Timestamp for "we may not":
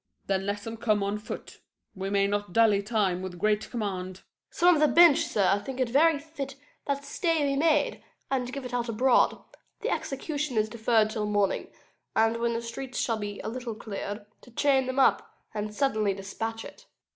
1.93-2.53